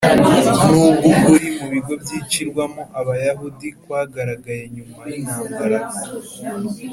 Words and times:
nubwo 0.69 0.89
ukuri 1.11 1.47
mu 1.57 1.65
bigo 1.73 1.93
byicirwagamo 2.01 2.81
abayahudi 2.99 3.67
kwagaragaye 3.83 4.63
nyuma 4.75 5.01
y'intambara 5.09 5.79